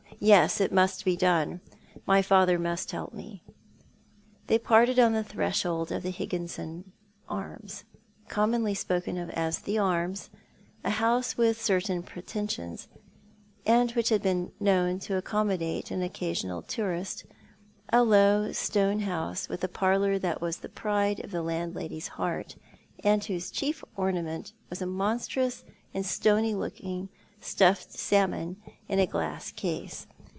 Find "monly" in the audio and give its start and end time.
8.51-8.77